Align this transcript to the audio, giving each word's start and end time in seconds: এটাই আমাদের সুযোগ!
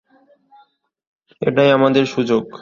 এটাই 1.41 1.69
আমাদের 1.71 2.03
সুযোগ! 2.05 2.43